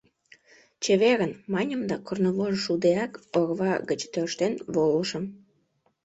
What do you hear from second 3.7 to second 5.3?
гыч тӧрштен волышым.